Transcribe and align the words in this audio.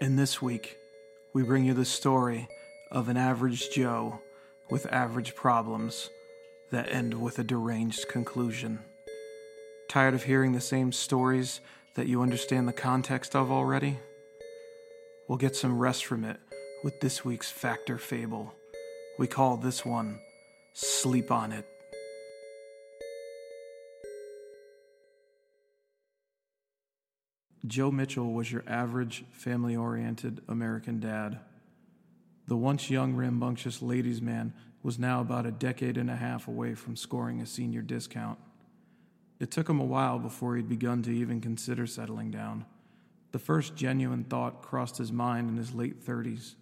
And 0.00 0.18
this 0.18 0.42
week, 0.42 0.78
we 1.32 1.42
bring 1.42 1.64
you 1.64 1.72
the 1.72 1.84
story 1.84 2.48
of 2.90 3.08
an 3.08 3.16
average 3.16 3.70
Joe 3.70 4.20
with 4.70 4.86
average 4.92 5.34
problems 5.34 6.10
that 6.70 6.90
end 6.90 7.14
with 7.14 7.38
a 7.38 7.44
deranged 7.44 8.08
conclusion. 8.08 8.80
Tired 9.88 10.14
of 10.14 10.24
hearing 10.24 10.52
the 10.52 10.60
same 10.60 10.90
stories 10.90 11.60
that 11.94 12.08
you 12.08 12.22
understand 12.22 12.66
the 12.66 12.72
context 12.72 13.36
of 13.36 13.52
already? 13.52 13.98
We'll 15.28 15.38
get 15.38 15.56
some 15.56 15.78
rest 15.78 16.04
from 16.04 16.24
it 16.24 16.40
with 16.82 17.00
this 17.00 17.24
week's 17.24 17.50
Fact 17.50 17.88
or 17.88 17.98
Fable. 17.98 18.52
We 19.18 19.26
call 19.26 19.56
this 19.56 19.84
one 19.84 20.20
Sleep 20.72 21.30
on 21.30 21.52
It. 21.52 21.66
Joe 27.66 27.90
Mitchell 27.90 28.32
was 28.32 28.52
your 28.52 28.64
average 28.66 29.24
family 29.30 29.74
oriented 29.74 30.42
American 30.48 31.00
dad. 31.00 31.38
The 32.46 32.56
once 32.56 32.90
young, 32.90 33.14
rambunctious 33.14 33.80
ladies' 33.80 34.20
man 34.20 34.52
was 34.82 34.98
now 34.98 35.22
about 35.22 35.46
a 35.46 35.50
decade 35.50 35.96
and 35.96 36.10
a 36.10 36.16
half 36.16 36.46
away 36.46 36.74
from 36.74 36.94
scoring 36.94 37.40
a 37.40 37.46
senior 37.46 37.80
discount. 37.80 38.38
It 39.40 39.50
took 39.50 39.68
him 39.68 39.80
a 39.80 39.84
while 39.84 40.18
before 40.18 40.56
he'd 40.56 40.68
begun 40.68 41.02
to 41.04 41.10
even 41.10 41.40
consider 41.40 41.86
settling 41.86 42.30
down. 42.30 42.66
The 43.32 43.38
first 43.38 43.74
genuine 43.74 44.24
thought 44.24 44.60
crossed 44.60 44.98
his 44.98 45.10
mind 45.10 45.48
in 45.48 45.56
his 45.56 45.74
late 45.74 46.04
30s. 46.04 46.54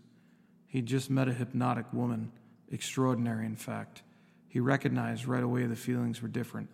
He'd 0.69 0.87
just 0.87 1.11
met 1.11 1.29
a 1.29 1.34
hypnotic 1.34 1.93
woman, 1.93 2.31
extraordinary 2.71 3.45
in 3.45 3.57
fact. 3.57 4.03
He 4.48 4.61
recognized 4.61 5.27
right 5.27 5.43
away 5.43 5.67
the 5.67 5.75
feelings 5.75 6.23
were 6.23 6.29
different. 6.29 6.69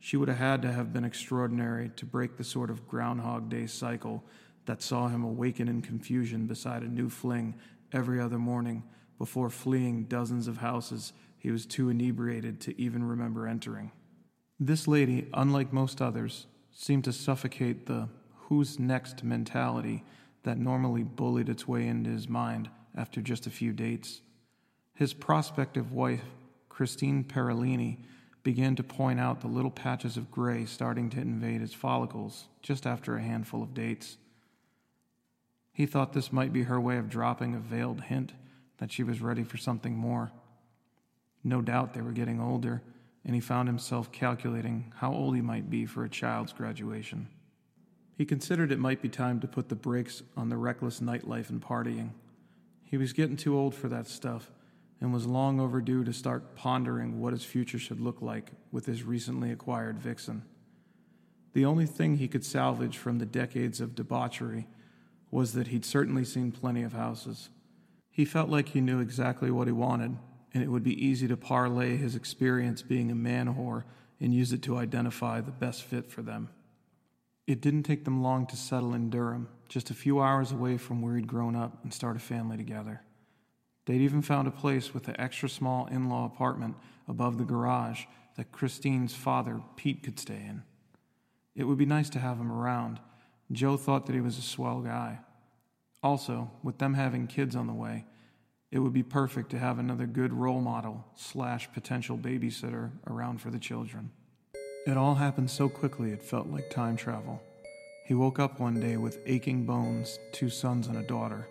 She 0.00 0.16
would 0.16 0.28
have 0.28 0.38
had 0.38 0.62
to 0.62 0.72
have 0.72 0.92
been 0.92 1.04
extraordinary 1.04 1.90
to 1.96 2.06
break 2.06 2.36
the 2.36 2.44
sort 2.44 2.70
of 2.70 2.88
Groundhog 2.88 3.50
Day 3.50 3.66
cycle 3.66 4.24
that 4.64 4.82
saw 4.82 5.08
him 5.08 5.22
awaken 5.22 5.68
in 5.68 5.82
confusion 5.82 6.46
beside 6.46 6.82
a 6.82 6.88
new 6.88 7.10
fling 7.10 7.54
every 7.92 8.18
other 8.18 8.38
morning 8.38 8.82
before 9.18 9.50
fleeing 9.50 10.04
dozens 10.04 10.48
of 10.48 10.56
houses 10.56 11.12
he 11.36 11.50
was 11.50 11.66
too 11.66 11.90
inebriated 11.90 12.60
to 12.60 12.80
even 12.80 13.04
remember 13.04 13.46
entering. 13.46 13.92
This 14.58 14.88
lady, 14.88 15.28
unlike 15.34 15.72
most 15.72 16.00
others, 16.00 16.46
seemed 16.72 17.04
to 17.04 17.12
suffocate 17.12 17.86
the 17.86 18.08
who's 18.34 18.78
next 18.78 19.22
mentality 19.22 20.04
that 20.42 20.58
normally 20.58 21.02
bullied 21.02 21.48
its 21.48 21.68
way 21.68 21.86
into 21.86 22.10
his 22.10 22.28
mind 22.28 22.70
after 22.96 23.20
just 23.20 23.46
a 23.46 23.50
few 23.50 23.72
dates. 23.72 24.22
His 24.94 25.14
prospective 25.14 25.92
wife, 25.92 26.24
Christine 26.68 27.24
Parolini, 27.24 27.98
began 28.42 28.74
to 28.76 28.82
point 28.82 29.20
out 29.20 29.40
the 29.40 29.46
little 29.46 29.70
patches 29.70 30.16
of 30.16 30.30
gray 30.30 30.64
starting 30.64 31.10
to 31.10 31.20
invade 31.20 31.60
his 31.60 31.74
follicles 31.74 32.44
just 32.62 32.86
after 32.86 33.16
a 33.16 33.22
handful 33.22 33.62
of 33.62 33.74
dates. 33.74 34.16
He 35.72 35.86
thought 35.86 36.12
this 36.12 36.32
might 36.32 36.52
be 36.52 36.64
her 36.64 36.80
way 36.80 36.96
of 36.96 37.08
dropping 37.08 37.54
a 37.54 37.58
veiled 37.58 38.02
hint 38.02 38.32
that 38.78 38.90
she 38.90 39.02
was 39.02 39.20
ready 39.20 39.44
for 39.44 39.56
something 39.56 39.96
more. 39.96 40.32
No 41.44 41.60
doubt 41.60 41.94
they 41.94 42.02
were 42.02 42.12
getting 42.12 42.40
older, 42.40 42.82
and 43.24 43.34
he 43.34 43.40
found 43.40 43.68
himself 43.68 44.10
calculating 44.10 44.92
how 44.96 45.12
old 45.12 45.34
he 45.34 45.42
might 45.42 45.70
be 45.70 45.86
for 45.86 46.04
a 46.04 46.08
child's 46.08 46.52
graduation. 46.52 47.28
He 48.16 48.24
considered 48.24 48.72
it 48.72 48.78
might 48.78 49.00
be 49.00 49.08
time 49.08 49.40
to 49.40 49.48
put 49.48 49.68
the 49.68 49.74
brakes 49.74 50.22
on 50.36 50.48
the 50.48 50.56
reckless 50.56 51.00
nightlife 51.00 51.50
and 51.50 51.62
partying. 51.62 52.10
He 52.84 52.96
was 52.96 53.12
getting 53.12 53.36
too 53.36 53.56
old 53.56 53.74
for 53.74 53.88
that 53.88 54.06
stuff 54.08 54.50
and 55.00 55.12
was 55.12 55.26
long 55.26 55.60
overdue 55.60 56.04
to 56.04 56.12
start 56.12 56.54
pondering 56.54 57.20
what 57.20 57.32
his 57.32 57.44
future 57.44 57.78
should 57.78 58.00
look 58.00 58.20
like 58.20 58.50
with 58.70 58.86
his 58.86 59.02
recently 59.02 59.50
acquired 59.50 59.98
vixen. 59.98 60.42
The 61.52 61.64
only 61.64 61.86
thing 61.86 62.16
he 62.16 62.28
could 62.28 62.44
salvage 62.44 62.98
from 62.98 63.18
the 63.18 63.26
decades 63.26 63.80
of 63.80 63.94
debauchery 63.94 64.68
was 65.30 65.52
that 65.54 65.68
he'd 65.68 65.84
certainly 65.84 66.24
seen 66.24 66.52
plenty 66.52 66.82
of 66.82 66.92
houses. 66.92 67.48
He 68.10 68.24
felt 68.24 68.50
like 68.50 68.70
he 68.70 68.80
knew 68.80 69.00
exactly 69.00 69.50
what 69.50 69.68
he 69.68 69.72
wanted, 69.72 70.16
and 70.52 70.62
it 70.62 70.68
would 70.68 70.82
be 70.82 71.04
easy 71.04 71.26
to 71.28 71.36
parlay 71.36 71.96
his 71.96 72.14
experience 72.14 72.82
being 72.82 73.10
a 73.10 73.14
man 73.14 73.54
whore 73.54 73.84
and 74.20 74.34
use 74.34 74.52
it 74.52 74.62
to 74.62 74.76
identify 74.76 75.40
the 75.40 75.50
best 75.50 75.82
fit 75.82 76.10
for 76.10 76.22
them. 76.22 76.50
It 77.46 77.60
didn't 77.60 77.84
take 77.84 78.04
them 78.04 78.22
long 78.22 78.46
to 78.48 78.56
settle 78.56 78.94
in 78.94 79.10
Durham, 79.10 79.48
just 79.68 79.90
a 79.90 79.94
few 79.94 80.20
hours 80.20 80.52
away 80.52 80.76
from 80.76 81.00
where 81.00 81.16
he'd 81.16 81.26
grown 81.26 81.56
up 81.56 81.82
and 81.82 81.92
start 81.92 82.16
a 82.16 82.20
family 82.20 82.56
together. 82.56 83.02
They'd 83.90 84.02
even 84.02 84.22
found 84.22 84.46
a 84.46 84.52
place 84.52 84.94
with 84.94 85.08
an 85.08 85.18
extra 85.18 85.48
small 85.48 85.86
in 85.86 86.08
law 86.08 86.24
apartment 86.24 86.76
above 87.08 87.38
the 87.38 87.44
garage 87.44 88.04
that 88.36 88.52
Christine's 88.52 89.16
father, 89.16 89.60
Pete, 89.74 90.04
could 90.04 90.16
stay 90.16 90.36
in. 90.48 90.62
It 91.56 91.64
would 91.64 91.76
be 91.76 91.86
nice 91.86 92.08
to 92.10 92.20
have 92.20 92.38
him 92.38 92.52
around. 92.52 93.00
Joe 93.50 93.76
thought 93.76 94.06
that 94.06 94.14
he 94.14 94.20
was 94.20 94.38
a 94.38 94.42
swell 94.42 94.80
guy. 94.80 95.18
Also, 96.04 96.52
with 96.62 96.78
them 96.78 96.94
having 96.94 97.26
kids 97.26 97.56
on 97.56 97.66
the 97.66 97.72
way, 97.72 98.06
it 98.70 98.78
would 98.78 98.92
be 98.92 99.02
perfect 99.02 99.50
to 99.50 99.58
have 99.58 99.80
another 99.80 100.06
good 100.06 100.32
role 100.32 100.60
model 100.60 101.04
slash 101.16 101.68
potential 101.72 102.16
babysitter 102.16 102.92
around 103.08 103.40
for 103.40 103.50
the 103.50 103.58
children. 103.58 104.12
It 104.86 104.96
all 104.96 105.16
happened 105.16 105.50
so 105.50 105.68
quickly 105.68 106.12
it 106.12 106.22
felt 106.22 106.46
like 106.46 106.70
time 106.70 106.94
travel. 106.94 107.42
He 108.06 108.14
woke 108.14 108.38
up 108.38 108.60
one 108.60 108.78
day 108.78 108.98
with 108.98 109.18
aching 109.26 109.66
bones, 109.66 110.20
two 110.30 110.48
sons, 110.48 110.86
and 110.86 110.96
a 110.96 111.02
daughter. 111.02 111.48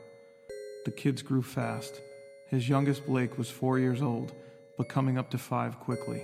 The 0.85 0.91
kids 0.91 1.21
grew 1.21 1.41
fast, 1.41 2.01
his 2.49 2.67
youngest, 2.67 3.05
Blake, 3.05 3.37
was 3.37 3.49
four 3.49 3.79
years 3.79 4.01
old, 4.01 4.33
but 4.77 4.89
coming 4.89 5.17
up 5.17 5.29
to 5.31 5.37
five 5.37 5.79
quickly. 5.79 6.23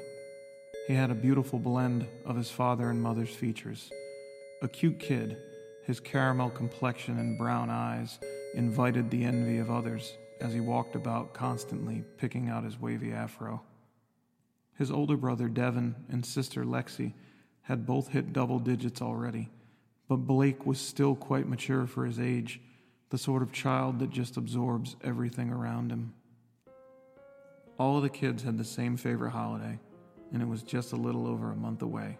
He 0.87 0.93
had 0.93 1.11
a 1.11 1.15
beautiful 1.15 1.59
blend 1.59 2.07
of 2.25 2.35
his 2.35 2.49
father 2.49 2.89
and 2.89 3.01
mother's 3.01 3.33
features. 3.33 3.91
A 4.61 4.67
cute 4.67 4.99
kid, 4.99 5.37
his 5.83 5.99
caramel 5.99 6.49
complexion 6.49 7.19
and 7.19 7.37
brown 7.37 7.69
eyes 7.69 8.19
invited 8.55 9.09
the 9.09 9.23
envy 9.23 9.59
of 9.59 9.69
others 9.69 10.17
as 10.41 10.53
he 10.53 10.59
walked 10.59 10.95
about 10.95 11.33
constantly 11.33 12.03
picking 12.17 12.49
out 12.49 12.63
his 12.63 12.79
wavy 12.79 13.11
afro. 13.11 13.61
His 14.77 14.91
older 14.91 15.17
brother 15.17 15.47
Devin 15.47 15.95
and 16.09 16.25
sister 16.25 16.65
Lexi 16.65 17.13
had 17.63 17.85
both 17.85 18.09
hit 18.09 18.33
double 18.33 18.59
digits 18.59 19.01
already, 19.01 19.49
but 20.07 20.17
Blake 20.17 20.65
was 20.65 20.79
still 20.79 21.15
quite 21.15 21.47
mature 21.47 21.87
for 21.87 22.05
his 22.05 22.19
age 22.19 22.61
the 23.09 23.17
sort 23.17 23.41
of 23.43 23.51
child 23.51 23.99
that 23.99 24.09
just 24.09 24.37
absorbs 24.37 24.95
everything 25.03 25.49
around 25.49 25.91
him. 25.91 26.13
All 27.77 27.97
of 27.97 28.03
the 28.03 28.09
kids 28.09 28.43
had 28.43 28.57
the 28.57 28.63
same 28.63 28.97
favorite 28.97 29.31
holiday, 29.31 29.79
and 30.31 30.41
it 30.41 30.47
was 30.47 30.63
just 30.63 30.93
a 30.93 30.97
little 30.97 31.27
over 31.27 31.51
a 31.51 31.55
month 31.55 31.81
away. 31.81 32.17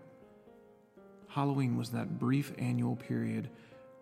Halloween 1.27 1.77
was 1.77 1.89
that 1.89 2.19
brief 2.19 2.53
annual 2.57 2.95
period 2.95 3.49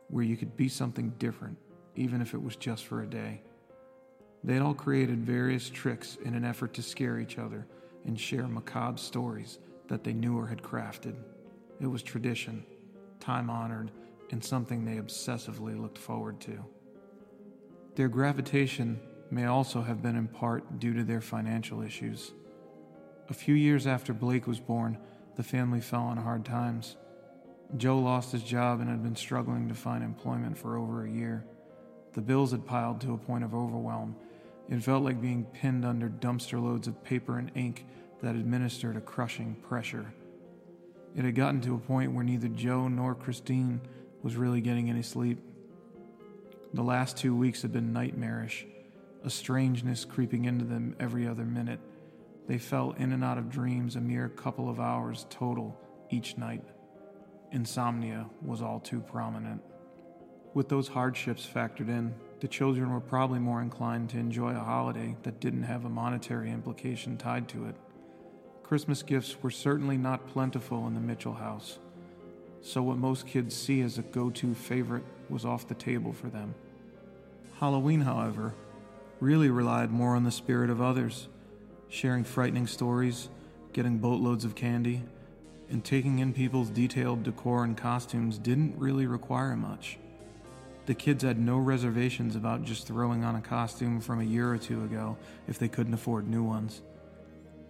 where 0.09 0.23
you 0.23 0.38
could 0.38 0.55
be 0.57 0.67
something 0.67 1.13
different, 1.17 1.57
even 1.95 2.21
if 2.21 2.33
it 2.33 2.41
was 2.41 2.55
just 2.55 2.85
for 2.85 3.01
a 3.01 3.07
day. 3.07 3.41
They'd 4.44 4.59
all 4.59 4.73
created 4.73 5.25
various 5.25 5.69
tricks 5.69 6.17
in 6.23 6.35
an 6.35 6.44
effort 6.44 6.73
to 6.75 6.81
scare 6.81 7.19
each 7.19 7.38
other 7.38 7.65
and 8.05 8.19
share 8.19 8.47
macabre 8.47 8.97
stories 8.97 9.59
that 9.88 10.03
they 10.03 10.13
knew 10.13 10.38
or 10.38 10.47
had 10.47 10.61
crafted. 10.61 11.15
It 11.79 11.88
was 11.88 12.03
tradition, 12.03 12.65
time 13.19 13.50
honored, 13.50 13.91
and 14.33 14.44
something 14.44 14.83
they 14.83 14.97
obsessively 14.97 15.79
looked 15.79 15.97
forward 15.97 16.41
to. 16.41 16.66
Their 17.95 18.09
gravitation 18.09 18.99
may 19.29 19.45
also 19.45 19.83
have 19.83 20.01
been 20.01 20.17
in 20.17 20.27
part 20.27 20.79
due 20.79 20.94
to 20.95 21.03
their 21.03 21.21
financial 21.21 21.81
issues. 21.81 22.33
A 23.29 23.33
few 23.33 23.53
years 23.53 23.88
after 23.88 24.11
Blake 24.11 24.47
was 24.47 24.59
born, 24.59 24.97
the 25.35 25.44
family 25.44 25.79
fell 25.79 26.01
on 26.01 26.17
hard 26.17 26.44
times. 26.45 26.97
Joe 27.77 27.99
lost 27.99 28.31
his 28.31 28.44
job 28.44 28.81
and 28.81 28.89
had 28.89 29.03
been 29.03 29.16
struggling 29.16 29.69
to 29.69 29.75
find 29.75 30.03
employment 30.03 30.57
for 30.57 30.77
over 30.77 31.05
a 31.05 31.11
year. 31.11 31.45
The 32.13 32.21
bills 32.21 32.51
had 32.51 32.65
piled 32.65 33.01
to 33.01 33.13
a 33.13 33.17
point 33.17 33.44
of 33.44 33.53
overwhelm. 33.53 34.15
It 34.67 34.83
felt 34.83 35.03
like 35.03 35.21
being 35.21 35.45
pinned 35.45 35.85
under 35.85 36.09
dumpster 36.09 36.61
loads 36.61 36.88
of 36.88 37.03
paper 37.03 37.38
and 37.38 37.51
ink 37.55 37.85
that 38.21 38.35
administered 38.35 38.97
a 38.97 39.01
crushing 39.01 39.55
pressure. 39.67 40.11
It 41.15 41.23
had 41.23 41.35
gotten 41.35 41.61
to 41.61 41.75
a 41.75 41.79
point 41.79 42.13
where 42.13 42.23
neither 42.23 42.47
Joe 42.47 42.88
nor 42.88 43.13
Christine 43.13 43.79
was 44.23 44.38
really 44.38 44.61
getting 44.61 44.89
any 44.89 45.01
sleep. 45.01 45.38
The 46.73 46.81
last 46.81 47.18
two 47.18 47.36
weeks 47.36 47.62
had 47.62 47.74
been 47.74 47.94
nightmarish, 47.94 48.65
a 49.24 49.30
strangeness 49.30 50.06
creeping 50.06 50.45
into 50.45 50.65
them 50.65 50.95
every 51.00 51.27
other 51.27 51.45
minute. 51.45 51.81
They 52.48 52.57
fell 52.57 52.95
in 52.98 53.12
and 53.12 53.24
out 53.24 53.38
of 53.38 53.50
dreams 53.50 53.95
a 53.95 54.01
mere 54.01 54.30
couple 54.30 54.69
of 54.69 54.80
hours 54.80 55.27
total 55.30 55.80
each 56.09 56.38
night. 56.38 56.63
Insomnia 57.51 58.27
was 58.42 58.62
all 58.62 58.80
too 58.80 59.01
prominent. 59.01 59.62
With 60.53 60.69
those 60.69 60.88
hardships 60.88 61.48
factored 61.48 61.89
in, 61.89 62.15
the 62.39 62.48
children 62.48 62.92
were 62.92 63.00
probably 63.00 63.39
more 63.39 63.62
inclined 63.62 64.09
to 64.12 64.18
enjoy 64.18 64.51
a 64.51 64.59
holiday 64.59 65.15
that 65.24 65.39
didn't 65.39 65.63
have 65.63 65.86
a 65.86 65.89
monetary 65.89 66.51
implication 66.51 67.18
tied 67.18 67.48
to 67.50 67.65
it. 67.65 67.75
Christmas 68.63 69.03
gifts 69.03 69.42
were 69.42 69.51
certainly 69.51 69.98
not 69.98 70.27
plentiful 70.27 70.88
in 70.88 70.94
the 70.94 71.00
Mitchell 71.00 71.33
house 71.33 71.80
so 72.63 72.81
what 72.81 72.98
most 72.98 73.27
kids 73.27 73.56
see 73.56 73.81
as 73.81 73.98
a 73.98 74.01
go 74.01 74.30
to 74.30 74.56
favorite 74.56 75.04
was 75.30 75.44
off 75.45 75.68
the 75.68 75.75
table 75.75 76.13
for 76.13 76.27
them. 76.30 76.56
Halloween, 77.60 78.01
however, 78.01 78.54
really 79.19 79.50
relied 79.50 79.92
more 79.92 80.15
on 80.15 80.24
the 80.24 80.31
spirit 80.31 80.69
of 80.69 80.81
others, 80.81 81.27
sharing 81.89 82.24
frightening 82.24 82.65
stories, 82.65 83.30
getting 83.74 83.98
boatloads 83.98 84.45
of 84.45 84.56
candy, 84.56 85.04
and 85.69 85.83
taking 85.83 86.19
in 86.19 86.33
people's 86.33 86.69
detailed 86.69 87.24
decor 87.24 87.65
and 87.65 87.75
costumes 87.75 88.38
didn't 88.38 88.77
really 88.77 89.07
require 89.07 89.56
much. 89.57 89.98
The 90.86 90.94
kids 90.94 91.24
had 91.24 91.39
no 91.39 91.57
reservations 91.57 92.36
about 92.36 92.63
just 92.63 92.88
throwing 92.88 93.24
on 93.24 93.36
a 93.36 93.42
costume 93.42 94.00
from 94.00 94.21
a 94.21 94.25
year 94.25 94.51
or 94.51 94.57
two 94.57 94.83
ago 94.83 95.18
if 95.48 95.60
they 95.60 95.68
couldn't 95.68 95.94
afford 95.94 96.27
new 96.27 96.44
ones. 96.44 96.81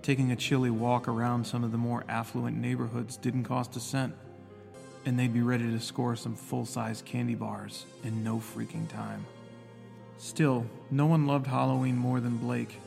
Taking 0.01 0.31
a 0.31 0.35
chilly 0.35 0.71
walk 0.71 1.07
around 1.07 1.45
some 1.45 1.63
of 1.63 1.71
the 1.71 1.77
more 1.77 2.03
affluent 2.09 2.57
neighborhoods 2.57 3.17
didn't 3.17 3.43
cost 3.43 3.75
a 3.75 3.79
cent, 3.79 4.13
and 5.05 5.17
they'd 5.17 5.33
be 5.33 5.41
ready 5.41 5.69
to 5.71 5.79
score 5.79 6.15
some 6.15 6.35
full 6.35 6.65
size 6.65 7.01
candy 7.01 7.35
bars 7.35 7.85
in 8.03 8.23
no 8.23 8.37
freaking 8.37 8.87
time. 8.87 9.25
Still, 10.17 10.65
no 10.89 11.05
one 11.05 11.27
loved 11.27 11.47
Halloween 11.47 11.97
more 11.97 12.19
than 12.19 12.37
Blake, 12.37 12.79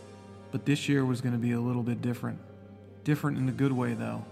but 0.51 0.65
this 0.65 0.89
year 0.89 1.05
was 1.05 1.21
going 1.21 1.35
to 1.35 1.39
be 1.39 1.53
a 1.53 1.61
little 1.61 1.83
bit 1.83 2.01
different. 2.01 2.39
Different 3.05 3.39
in 3.39 3.49
a 3.49 3.53
good 3.53 3.73
way, 3.73 3.95
though. 3.95 4.25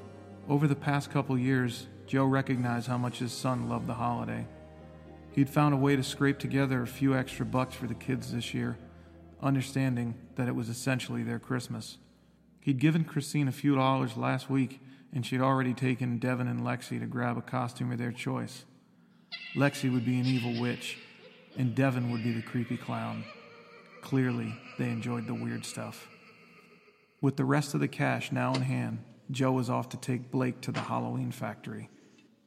Over 0.48 0.66
the 0.66 0.74
past 0.74 1.10
couple 1.10 1.36
years, 1.38 1.86
Joe 2.06 2.24
recognized 2.24 2.86
how 2.86 2.98
much 2.98 3.18
his 3.18 3.32
son 3.32 3.68
loved 3.68 3.86
the 3.86 3.94
holiday. 3.94 4.46
He'd 5.32 5.50
found 5.50 5.74
a 5.74 5.78
way 5.78 5.96
to 5.96 6.02
scrape 6.02 6.38
together 6.38 6.82
a 6.82 6.86
few 6.86 7.14
extra 7.14 7.44
bucks 7.44 7.74
for 7.74 7.86
the 7.86 7.94
kids 7.94 8.32
this 8.32 8.54
year, 8.54 8.78
understanding 9.42 10.14
that 10.36 10.48
it 10.48 10.54
was 10.54 10.68
essentially 10.68 11.22
their 11.22 11.38
Christmas. 11.38 11.98
He'd 12.60 12.78
given 12.78 13.04
Christine 13.04 13.48
a 13.48 13.52
few 13.52 13.74
dollars 13.74 14.16
last 14.16 14.48
week, 14.48 14.80
and 15.14 15.24
she'd 15.24 15.40
already 15.40 15.72
taken 15.72 16.18
Devin 16.18 16.48
and 16.48 16.60
Lexi 16.60 16.98
to 16.98 17.06
grab 17.06 17.38
a 17.38 17.42
costume 17.42 17.92
of 17.92 17.98
their 17.98 18.12
choice. 18.12 18.64
Lexi 19.54 19.90
would 19.92 20.04
be 20.04 20.18
an 20.18 20.26
evil 20.26 20.60
witch, 20.60 20.98
and 21.56 21.74
Devin 21.74 22.10
would 22.10 22.24
be 22.24 22.32
the 22.32 22.42
creepy 22.42 22.76
clown. 22.76 23.24
Clearly, 24.02 24.54
they 24.76 24.90
enjoyed 24.90 25.26
the 25.26 25.34
weird 25.34 25.64
stuff. 25.64 26.08
With 27.20 27.36
the 27.36 27.44
rest 27.44 27.72
of 27.72 27.80
the 27.80 27.88
cash 27.88 28.32
now 28.32 28.52
in 28.54 28.62
hand, 28.62 28.98
Joe 29.30 29.52
was 29.52 29.70
off 29.70 29.88
to 29.90 29.96
take 29.96 30.30
Blake 30.30 30.60
to 30.62 30.72
the 30.72 30.80
Halloween 30.80 31.30
factory, 31.30 31.88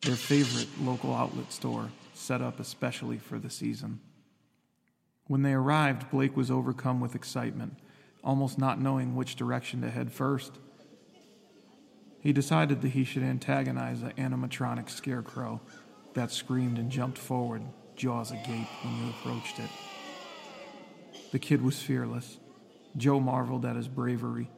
their 0.01 0.15
favorite 0.15 0.67
local 0.81 1.15
outlet 1.15 1.51
store 1.51 1.89
set 2.13 2.41
up 2.41 2.59
especially 2.59 3.17
for 3.17 3.39
the 3.39 3.49
season. 3.49 4.01
When 5.25 5.41
they 5.41 5.53
arrived, 5.53 6.11
Blake 6.11 6.35
was 6.35 6.51
overcome 6.51 6.99
with 6.99 7.15
excitement, 7.15 7.77
almost 8.23 8.59
not 8.59 8.79
knowing 8.79 9.15
which 9.15 9.35
direction 9.35 9.81
to 9.81 9.89
head 9.89 10.11
first. 10.11 10.59
He 12.19 12.33
decided 12.33 12.81
that 12.81 12.89
he 12.89 13.03
should 13.03 13.23
antagonize 13.23 14.01
the 14.01 14.11
animatronic 14.11 14.89
scarecrow 14.89 15.61
that 16.13 16.31
screamed 16.31 16.77
and 16.77 16.89
jumped 16.89 17.17
forward, 17.17 17.61
jaws 17.95 18.31
agape, 18.31 18.67
when 18.83 18.97
you 18.97 19.09
approached 19.09 19.59
it. 19.59 19.69
The 21.31 21.39
kid 21.39 21.61
was 21.61 21.81
fearless. 21.81 22.39
Joe 22.95 23.19
marveled 23.19 23.65
at 23.65 23.75
his 23.75 23.87
bravery, 23.87 24.49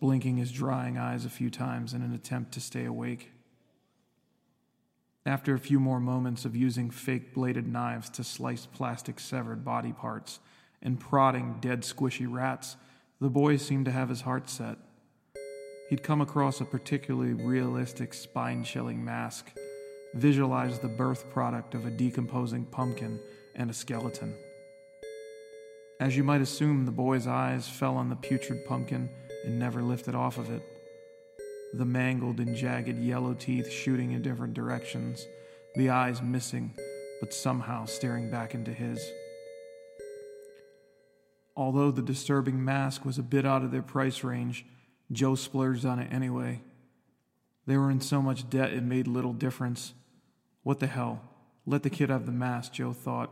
blinking 0.00 0.36
his 0.36 0.52
drying 0.52 0.98
eyes 0.98 1.24
a 1.24 1.30
few 1.30 1.50
times 1.50 1.94
in 1.94 2.02
an 2.02 2.12
attempt 2.12 2.52
to 2.52 2.60
stay 2.60 2.84
awake. 2.84 3.30
After 5.24 5.54
a 5.54 5.58
few 5.58 5.78
more 5.80 6.00
moments 6.00 6.44
of 6.44 6.56
using 6.56 6.90
fake 6.90 7.34
bladed 7.34 7.68
knives 7.68 8.10
to 8.10 8.24
slice 8.24 8.66
plastic 8.66 9.20
severed 9.20 9.64
body 9.64 9.92
parts 9.92 10.40
and 10.82 10.98
prodding 10.98 11.58
dead 11.60 11.82
squishy 11.82 12.26
rats, 12.30 12.76
the 13.20 13.30
boy 13.30 13.56
seemed 13.56 13.84
to 13.84 13.92
have 13.92 14.08
his 14.08 14.22
heart 14.22 14.48
set. 14.48 14.78
He'd 15.90 16.02
come 16.02 16.20
across 16.20 16.60
a 16.60 16.64
particularly 16.64 17.34
realistic, 17.34 18.14
spine 18.14 18.62
chilling 18.64 19.04
mask, 19.04 19.50
visualized 20.14 20.82
the 20.82 20.88
birth 20.88 21.28
product 21.30 21.74
of 21.74 21.84
a 21.84 21.90
decomposing 21.90 22.64
pumpkin 22.64 23.20
and 23.56 23.68
a 23.68 23.74
skeleton. 23.74 24.34
As 25.98 26.16
you 26.16 26.24
might 26.24 26.40
assume, 26.40 26.86
the 26.86 26.92
boy's 26.92 27.26
eyes 27.26 27.68
fell 27.68 27.96
on 27.96 28.08
the 28.08 28.16
putrid 28.16 28.64
pumpkin 28.64 29.10
and 29.44 29.58
never 29.58 29.82
lifted 29.82 30.14
off 30.14 30.38
of 30.38 30.50
it 30.50 30.62
the 31.72 31.84
mangled 31.84 32.40
and 32.40 32.56
jagged 32.56 32.98
yellow 32.98 33.34
teeth 33.34 33.70
shooting 33.70 34.12
in 34.12 34.22
different 34.22 34.54
directions, 34.54 35.26
the 35.76 35.88
eyes 35.90 36.20
missing, 36.20 36.74
but 37.20 37.32
somehow 37.32 37.84
staring 37.84 38.30
back 38.30 38.54
into 38.54 38.72
his. 38.72 39.00
Although 41.56 41.90
the 41.90 42.02
disturbing 42.02 42.64
mask 42.64 43.04
was 43.04 43.18
a 43.18 43.22
bit 43.22 43.46
out 43.46 43.62
of 43.62 43.70
their 43.70 43.82
price 43.82 44.24
range, 44.24 44.66
Joe 45.12 45.34
splurged 45.34 45.84
on 45.84 45.98
it 45.98 46.12
anyway. 46.12 46.62
They 47.66 47.76
were 47.76 47.90
in 47.90 48.00
so 48.00 48.22
much 48.22 48.48
debt 48.48 48.72
it 48.72 48.82
made 48.82 49.06
little 49.06 49.32
difference. 49.32 49.94
What 50.62 50.78
the 50.78 50.86
hell? 50.86 51.22
Let 51.66 51.82
the 51.82 51.90
kid 51.90 52.10
have 52.10 52.26
the 52.26 52.32
mask, 52.32 52.72
Joe 52.74 52.92
thought. 52.92 53.30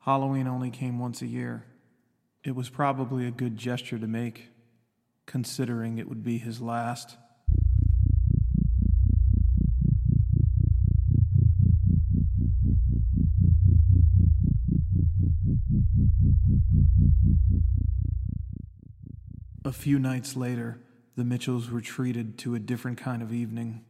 Halloween 0.00 0.46
only 0.46 0.70
came 0.70 0.98
once 0.98 1.22
a 1.22 1.26
year. 1.26 1.64
It 2.44 2.54
was 2.54 2.70
probably 2.70 3.26
a 3.26 3.30
good 3.30 3.56
gesture 3.56 3.98
to 3.98 4.06
make, 4.06 4.48
considering 5.26 5.98
it 5.98 6.08
would 6.08 6.24
be 6.24 6.38
his 6.38 6.60
last. 6.60 7.16
A 19.64 19.72
few 19.72 19.98
nights 19.98 20.34
later, 20.34 20.78
the 21.18 21.24
Mitchells 21.24 21.68
were 21.68 21.80
treated 21.80 22.38
to 22.38 22.54
a 22.54 22.60
different 22.60 22.96
kind 22.96 23.22
of 23.22 23.32
evening, 23.32 23.84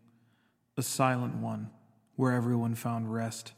a 0.78 0.82
silent 0.82 1.34
one 1.34 1.68
where 2.16 2.32
everyone 2.32 2.74
found 2.74 3.12
rest. 3.12 3.52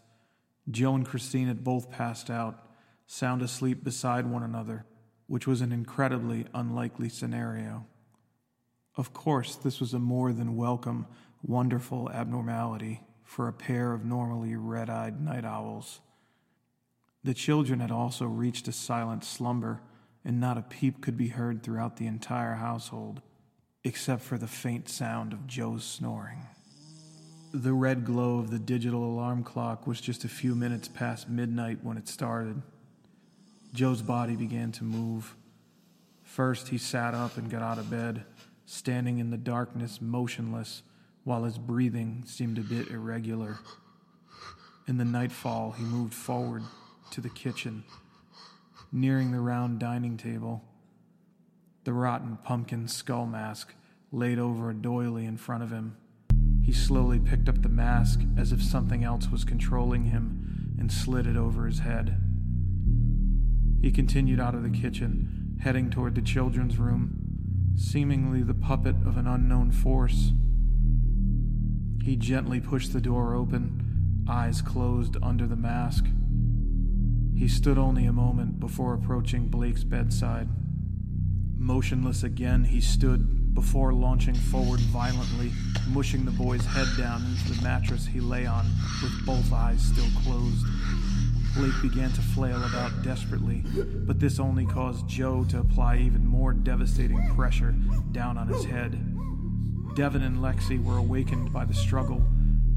Joe 0.69 0.97
and 0.97 1.07
Christine 1.07 1.47
had 1.47 1.63
both 1.63 1.89
passed 1.89 2.31
out, 2.31 2.69
sound 3.07 3.43
asleep 3.43 3.85
beside 3.85 4.27
one 4.27 4.43
another, 4.43 4.87
which 5.29 5.47
was 5.47 5.61
an 5.61 5.71
incredibly 5.71 6.47
unlikely 6.53 7.09
scenario. 7.09 7.87
Of 8.97 9.13
course, 9.13 9.55
this 9.55 9.79
was 9.79 9.95
a 9.95 10.01
more 10.01 10.33
than 10.33 10.57
welcome, 10.57 11.07
wonderful 11.41 12.11
abnormality 12.11 13.03
for 13.23 13.47
a 13.47 13.53
pair 13.53 13.93
of 13.93 14.05
normally 14.05 14.57
red 14.57 14.91
eyed 14.91 15.21
night 15.21 15.45
owls. 15.45 16.01
The 17.23 17.35
children 17.35 17.79
had 17.79 17.93
also 17.93 18.27
reached 18.27 18.67
a 18.67 18.73
silent 18.73 19.23
slumber 19.23 19.81
and 20.25 20.41
not 20.41 20.59
a 20.59 20.63
peep 20.63 21.01
could 21.01 21.17
be 21.17 21.29
heard 21.29 21.63
throughout 21.63 21.99
the 21.99 22.09
entire 22.09 22.55
household, 22.55 23.23
except 23.85 24.23
for 24.23 24.37
the 24.37 24.47
faint 24.47 24.89
sound 24.89 25.33
of 25.33 25.47
Joe's 25.47 25.85
snoring. 25.85 26.47
The 27.53 27.73
red 27.73 28.05
glow 28.05 28.39
of 28.39 28.51
the 28.51 28.59
digital 28.59 29.05
alarm 29.05 29.43
clock 29.43 29.87
was 29.87 30.01
just 30.01 30.25
a 30.25 30.29
few 30.29 30.55
minutes 30.55 30.87
past 30.89 31.29
midnight 31.29 31.79
when 31.83 31.97
it 31.97 32.07
started. 32.07 32.63
Joe's 33.73 34.03
body 34.03 34.37
began 34.37 34.71
to 34.73 34.85
move. 34.85 35.35
First, 36.23 36.69
he 36.69 36.79
sat 36.79 37.15
up 37.15 37.37
and 37.37 37.51
got 37.51 37.63
out 37.63 37.79
of 37.79 37.91
bed, 37.91 38.25
standing 38.67 39.19
in 39.19 39.31
the 39.31 39.37
darkness, 39.37 40.01
motionless, 40.01 40.83
while 41.25 41.45
his 41.45 41.59
breathing 41.59 42.23
seemed 42.27 42.59
a 42.59 42.63
bit 42.63 42.89
irregular. 42.91 43.59
In 44.87 44.97
the 44.97 45.05
nightfall, 45.05 45.73
he 45.73 45.83
moved 45.83 46.15
forward 46.15 46.63
to 47.11 47.21
the 47.21 47.29
kitchen 47.29 47.85
nearing 48.93 49.33
the 49.33 49.41
round 49.41 49.79
dining 49.79 50.17
table. 50.17 50.65
The 51.85 51.93
rotten 51.95 52.37
pumpkin 52.45 52.89
skull 52.89 53.25
mask 53.25 53.75
laid 54.13 54.39
over 54.39 54.69
a 54.69 54.75
doily 54.75 55.25
in 55.25 55.39
front 55.39 55.63
of 55.63 55.71
him. 55.71 55.97
He 56.63 56.73
slowly 56.73 57.19
picked 57.19 57.49
up 57.49 57.63
the 57.63 57.71
mask 57.71 58.21
as 58.37 58.53
if 58.53 58.63
something 58.63 59.03
else 59.03 59.31
was 59.31 59.45
controlling 59.45 60.05
him 60.05 60.77
and 60.79 60.93
slid 60.93 61.27
it 61.27 61.37
over 61.37 61.67
his 61.67 61.79
head. 61.79 62.21
He 63.81 63.91
continued 63.91 64.41
out 64.41 64.55
of 64.55 64.63
the 64.63 64.69
kitchen, 64.69 65.57
heading 65.63 65.89
toward 65.89 66.15
the 66.15 66.21
children's 66.21 66.77
room, 66.77 67.73
seemingly 67.77 68.43
the 68.43 68.53
puppet 68.53 68.97
of 69.07 69.17
an 69.17 69.27
unknown 69.27 69.71
force. 69.71 70.33
He 72.03 72.17
gently 72.17 72.61
pushed 72.61 72.93
the 72.93 73.01
door 73.01 73.35
open, 73.35 74.25
eyes 74.29 74.61
closed 74.61 75.17
under 75.23 75.47
the 75.47 75.57
mask. 75.57 76.07
He 77.35 77.49
stood 77.49 77.79
only 77.79 78.05
a 78.05 78.13
moment 78.13 78.61
before 78.61 78.93
approaching 78.93 79.49
Blake's 79.49 79.85
bedside. 79.85 80.49
Motionless 81.61 82.23
again, 82.23 82.65
he 82.65 82.81
stood 82.81 83.55
before 83.55 83.93
launching 83.93 84.35
forward 84.35 84.81
violently, 84.81 85.53
mushing 85.89 86.25
the 86.25 86.31
boy's 86.31 86.65
head 86.65 86.89
down 86.97 87.23
into 87.27 87.53
the 87.53 87.63
mattress 87.63 88.07
he 88.07 88.19
lay 88.19 88.47
on 88.47 88.65
with 89.03 89.27
both 89.27 89.53
eyes 89.53 89.83
still 89.83 90.09
closed. 90.25 90.65
Blake 91.55 91.75
began 91.83 92.11
to 92.13 92.23
flail 92.23 92.65
about 92.65 93.03
desperately, 93.03 93.63
but 94.07 94.19
this 94.19 94.41
only 94.41 94.65
caused 94.65 95.07
Joe 95.07 95.45
to 95.51 95.59
apply 95.59 95.99
even 95.99 96.27
more 96.27 96.55
devastating 96.55 97.23
pressure 97.37 97.75
down 98.11 98.39
on 98.39 98.49
his 98.49 98.65
head. 98.65 98.93
Devin 99.95 100.23
and 100.23 100.39
Lexi 100.39 100.83
were 100.83 100.97
awakened 100.97 101.53
by 101.53 101.67
the 101.67 101.75
struggle 101.75 102.25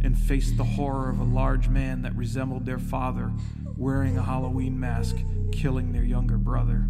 and 0.03 0.19
faced 0.19 0.57
the 0.57 0.63
horror 0.65 1.09
of 1.09 1.19
a 1.19 1.23
large 1.23 1.69
man 1.69 2.01
that 2.01 2.15
resembled 2.17 2.65
their 2.65 2.79
father 2.79 3.31
wearing 3.77 4.17
a 4.17 4.23
Halloween 4.23 4.77
mask, 4.77 5.15
killing 5.53 5.93
their 5.93 6.03
younger 6.03 6.37
brother. 6.37 6.85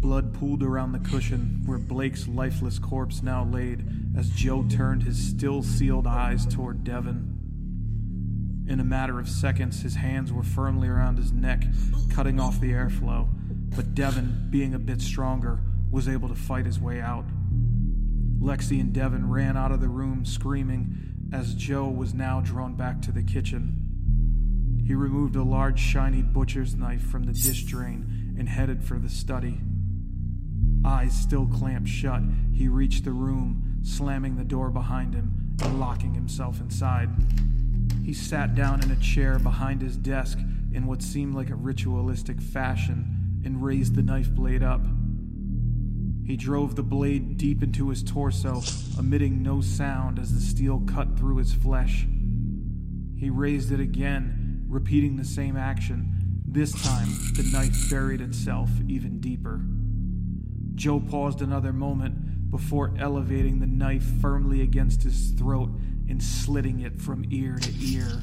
Blood 0.00 0.32
pooled 0.32 0.62
around 0.62 0.92
the 0.92 0.98
cushion 0.98 1.62
where 1.66 1.76
Blake's 1.76 2.26
lifeless 2.26 2.78
corpse 2.78 3.22
now 3.22 3.44
laid 3.44 3.84
as 4.16 4.30
Joe 4.30 4.64
turned 4.68 5.02
his 5.02 5.18
still 5.18 5.62
sealed 5.62 6.06
eyes 6.06 6.46
toward 6.46 6.84
Devin. 6.84 8.64
In 8.66 8.80
a 8.80 8.84
matter 8.84 9.18
of 9.20 9.28
seconds, 9.28 9.82
his 9.82 9.96
hands 9.96 10.32
were 10.32 10.42
firmly 10.42 10.88
around 10.88 11.18
his 11.18 11.32
neck, 11.32 11.64
cutting 12.08 12.40
off 12.40 12.60
the 12.60 12.70
airflow, 12.70 13.28
but 13.76 13.94
Devin, 13.94 14.46
being 14.48 14.72
a 14.72 14.78
bit 14.78 15.02
stronger, 15.02 15.60
was 15.90 16.08
able 16.08 16.28
to 16.30 16.34
fight 16.34 16.64
his 16.64 16.80
way 16.80 17.00
out. 17.00 17.26
Lexi 18.40 18.80
and 18.80 18.94
Devin 18.94 19.28
ran 19.28 19.54
out 19.54 19.70
of 19.70 19.82
the 19.82 19.88
room 19.88 20.24
screaming 20.24 20.96
as 21.30 21.54
Joe 21.54 21.88
was 21.88 22.14
now 22.14 22.40
drawn 22.40 22.74
back 22.74 23.02
to 23.02 23.12
the 23.12 23.22
kitchen. 23.22 24.80
He 24.86 24.94
removed 24.94 25.36
a 25.36 25.42
large, 25.42 25.78
shiny 25.78 26.22
butcher's 26.22 26.74
knife 26.74 27.02
from 27.02 27.24
the 27.24 27.34
dish 27.34 27.64
drain 27.64 28.34
and 28.38 28.48
headed 28.48 28.82
for 28.82 28.98
the 28.98 29.10
study. 29.10 29.60
Eyes 30.84 31.14
still 31.14 31.46
clamped 31.46 31.88
shut, 31.88 32.22
he 32.52 32.68
reached 32.68 33.04
the 33.04 33.12
room, 33.12 33.78
slamming 33.82 34.36
the 34.36 34.44
door 34.44 34.70
behind 34.70 35.14
him 35.14 35.56
and 35.62 35.78
locking 35.78 36.14
himself 36.14 36.60
inside. 36.60 37.10
He 38.04 38.14
sat 38.14 38.54
down 38.54 38.82
in 38.82 38.90
a 38.90 38.96
chair 38.96 39.38
behind 39.38 39.82
his 39.82 39.96
desk 39.96 40.38
in 40.72 40.86
what 40.86 41.02
seemed 41.02 41.34
like 41.34 41.50
a 41.50 41.54
ritualistic 41.54 42.40
fashion 42.40 43.40
and 43.44 43.62
raised 43.62 43.94
the 43.94 44.02
knife 44.02 44.30
blade 44.30 44.62
up. 44.62 44.80
He 46.24 46.36
drove 46.36 46.76
the 46.76 46.82
blade 46.82 47.36
deep 47.36 47.62
into 47.62 47.88
his 47.88 48.02
torso, 48.02 48.62
emitting 48.98 49.42
no 49.42 49.60
sound 49.60 50.18
as 50.18 50.32
the 50.32 50.40
steel 50.40 50.80
cut 50.86 51.18
through 51.18 51.36
his 51.36 51.52
flesh. 51.52 52.06
He 53.16 53.30
raised 53.30 53.72
it 53.72 53.80
again, 53.80 54.64
repeating 54.68 55.16
the 55.16 55.24
same 55.24 55.56
action. 55.56 56.16
This 56.46 56.72
time, 56.82 57.08
the 57.36 57.48
knife 57.52 57.90
buried 57.90 58.20
itself 58.20 58.70
even 58.88 59.20
deeper. 59.20 59.60
Joe 60.80 60.98
paused 60.98 61.42
another 61.42 61.74
moment 61.74 62.50
before 62.50 62.94
elevating 62.98 63.60
the 63.60 63.66
knife 63.66 64.02
firmly 64.22 64.62
against 64.62 65.02
his 65.02 65.32
throat 65.32 65.68
and 66.08 66.22
slitting 66.22 66.80
it 66.80 67.02
from 67.02 67.26
ear 67.28 67.58
to 67.58 67.70
ear. 67.84 68.22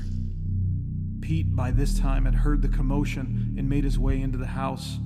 Pete, 1.22 1.56
by 1.56 1.70
this 1.70 2.00
time, 2.00 2.26
had 2.26 2.34
heard 2.34 2.64
the 2.64 2.68
commotion 2.68 3.54
and 3.60 3.70
made 3.70 3.84
his 3.84 4.00
way 4.00 4.20
into 4.20 4.40
the 4.40 4.48
house. 4.48 4.98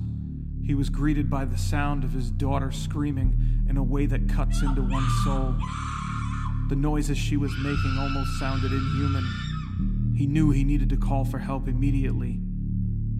He 0.64 0.74
was 0.74 0.88
greeted 0.88 1.28
by 1.28 1.44
the 1.44 1.58
sound 1.58 2.04
of 2.04 2.12
his 2.12 2.30
daughter 2.30 2.72
screaming 2.72 3.66
in 3.68 3.76
a 3.76 3.82
way 3.82 4.06
that 4.06 4.30
cuts 4.30 4.62
into 4.62 4.80
one's 4.80 5.12
soul. 5.22 5.54
The 6.70 6.76
noises 6.76 7.18
she 7.18 7.36
was 7.36 7.52
making 7.58 7.98
almost 8.00 8.38
sounded 8.38 8.72
inhuman. 8.72 10.14
He 10.16 10.26
knew 10.26 10.52
he 10.52 10.64
needed 10.64 10.88
to 10.88 10.96
call 10.96 11.26
for 11.26 11.38
help 11.38 11.68
immediately. 11.68 12.40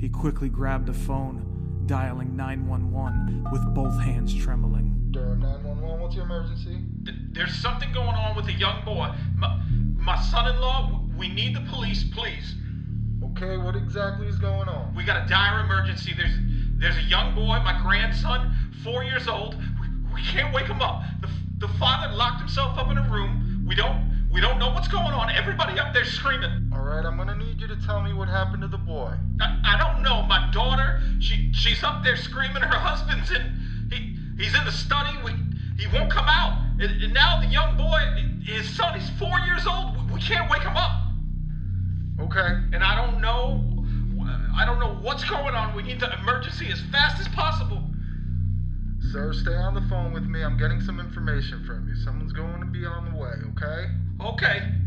He 0.01 0.09
quickly 0.09 0.49
grabbed 0.49 0.87
the 0.87 0.95
phone, 0.95 1.53
dialing 1.93 2.35
911 2.35 3.47
with 3.53 3.63
both 3.75 4.01
hands 4.01 4.35
trembling. 4.35 4.97
Durham 5.11 5.41
911, 5.41 6.01
what's 6.01 6.15
your 6.15 6.25
emergency? 6.25 6.79
There's 7.33 7.55
something 7.55 7.93
going 7.93 8.17
on 8.17 8.35
with 8.35 8.47
a 8.47 8.53
young 8.55 8.83
boy. 8.83 9.13
My, 9.37 9.61
my 9.99 10.19
son 10.19 10.49
in 10.49 10.59
law, 10.59 11.03
we 11.19 11.29
need 11.29 11.55
the 11.55 11.61
police, 11.71 12.03
please. 12.03 12.55
Okay, 13.23 13.59
what 13.59 13.77
exactly 13.77 14.27
is 14.27 14.39
going 14.39 14.71
on? 14.71 14.95
We 14.95 15.05
got 15.05 15.27
a 15.27 15.29
dire 15.29 15.67
emergency. 15.67 16.15
There's 16.17 16.33
there's 16.79 16.97
a 16.97 17.07
young 17.11 17.35
boy, 17.35 17.61
my 17.61 17.79
grandson, 17.83 18.57
four 18.83 19.05
years 19.05 19.29
old. 19.29 19.55
We, 19.79 20.15
we 20.15 20.23
can't 20.23 20.55
wake 20.55 20.69
him 20.69 20.81
up. 20.81 21.03
The, 21.21 21.29
the 21.59 21.69
father 21.75 22.11
locked 22.15 22.39
himself 22.41 22.79
up 22.79 22.91
in 22.91 22.97
a 22.97 23.07
room. 23.11 23.67
We 23.69 23.75
don't 23.75 24.29
we 24.33 24.41
don't 24.41 24.59
know 24.59 24.71
what's 24.71 24.89
going 24.89 25.13
on. 25.13 25.29
Everybody 25.29 25.79
up 25.79 25.93
there 25.93 26.07
screaming. 26.07 26.72
Right, 26.93 27.07
I'm 27.07 27.17
gonna 27.17 27.35
need 27.35 27.59
you 27.59 27.67
to 27.69 27.77
tell 27.87 28.03
me 28.03 28.13
what 28.13 28.29
happened 28.29 28.61
to 28.61 28.69
the 28.69 28.77
boy. 28.77 29.17
I, 29.41 29.61
I 29.65 29.79
don't 29.79 30.03
know. 30.03 30.25
My 30.25 30.51
daughter, 30.53 31.01
she 31.21 31.51
she's 31.55 31.83
up 31.83 32.05
there 32.05 32.17
screaming. 32.17 32.63
Her 32.63 32.79
husband's 32.79 33.31
in 33.31 33.89
he 33.91 34.15
he's 34.37 34.55
in 34.55 34.63
the 34.67 34.73
study. 34.73 35.17
We 35.25 35.33
he 35.79 35.87
won't 35.97 36.13
come 36.13 36.27
out. 36.29 36.61
And, 36.79 37.03
and 37.03 37.15
now 37.15 37.41
the 37.41 37.47
young 37.47 37.79
boy, 37.79 37.99
his 38.45 38.69
son, 38.77 39.01
he's 39.01 39.09
four 39.19 39.39
years 39.47 39.67
old. 39.67 40.07
We, 40.07 40.17
we 40.17 40.21
can't 40.21 40.51
wake 40.51 40.61
him 40.61 40.77
up. 40.77 40.93
Okay. 42.21 42.61
And 42.75 42.85
I 42.85 42.95
don't 42.95 43.23
know 43.23 43.65
I 44.55 44.67
don't 44.67 44.79
know 44.79 44.99
what's 45.01 45.25
going 45.25 45.55
on. 45.55 45.75
We 45.75 45.83
need 45.85 45.99
the 45.99 46.13
emergency 46.21 46.69
as 46.71 46.81
fast 46.93 47.19
as 47.23 47.29
possible. 47.29 47.83
Sir, 49.13 49.33
stay 49.33 49.55
on 49.55 49.73
the 49.73 49.89
phone 49.89 50.13
with 50.13 50.25
me. 50.25 50.45
I'm 50.45 50.59
getting 50.59 50.83
some 50.83 51.01
information 51.01 51.65
from 51.65 51.89
you. 51.89 51.97
Someone's 51.97 52.35
going 52.35 52.61
to 52.61 52.67
be 52.67 52.85
on 52.85 53.11
the 53.11 53.19
way, 53.19 53.33
okay? 53.57 53.87
Okay. 54.21 54.82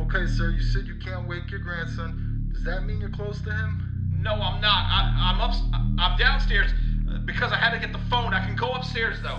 Okay, 0.00 0.26
sir, 0.26 0.50
you 0.50 0.62
said 0.62 0.86
you 0.86 0.96
can't 0.96 1.28
wake 1.28 1.50
your 1.50 1.60
grandson. 1.60 2.50
Does 2.52 2.64
that 2.64 2.84
mean 2.84 3.00
you're 3.00 3.10
close 3.10 3.40
to 3.42 3.52
him? 3.52 4.10
No, 4.20 4.32
I'm 4.32 4.60
not. 4.60 4.84
I, 4.90 5.32
am 5.32 5.40
up. 5.40 5.54
I'm 5.98 6.18
downstairs 6.18 6.72
because 7.24 7.52
I 7.52 7.56
had 7.56 7.70
to 7.70 7.78
get 7.78 7.92
the 7.92 8.02
phone. 8.10 8.34
I 8.34 8.44
can 8.44 8.56
go 8.56 8.72
upstairs 8.72 9.18
though. 9.22 9.38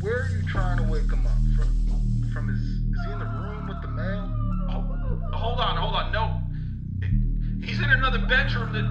Where 0.00 0.22
are 0.22 0.28
you 0.28 0.42
trying 0.48 0.78
to 0.78 0.82
wake 0.84 1.10
him 1.10 1.26
up? 1.26 1.36
From, 1.54 2.30
from 2.32 2.48
his? 2.48 2.58
Is 2.58 3.06
he 3.06 3.12
in 3.12 3.18
the 3.20 3.24
room 3.24 3.68
with 3.68 3.82
the 3.82 3.88
mail? 3.88 4.30
Oh, 4.70 5.36
hold 5.36 5.60
on, 5.60 5.76
hold 5.76 5.94
on. 5.94 6.12
No, 6.12 6.40
he's 7.64 7.78
in 7.78 7.90
another 7.90 8.18
bedroom. 8.18 8.72
That 8.72 8.84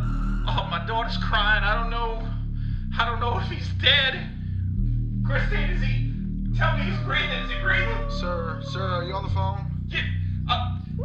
oh, 0.47 0.67
my 0.71 0.85
daughter's 0.87 1.17
crying. 1.17 1.63
I 1.63 1.75
don't 1.81 1.89
know. 1.89 2.25
I 2.97 3.05
don't 3.05 3.19
know 3.19 3.39
if 3.39 3.49
he's 3.49 3.67
dead. 3.81 4.29
Christine, 5.25 5.69
is 5.71 5.81
he? 5.81 6.57
Tell 6.57 6.77
me 6.77 6.83
he's 6.83 6.99
breathing. 7.01 7.39
Is 7.43 7.51
he 7.51 7.59
breathing? 7.61 8.09
Sir, 8.09 8.61
sir, 8.63 8.81
are 8.81 9.03
you 9.03 9.13
on 9.13 9.23
the 9.23 9.33
phone? 9.33 9.66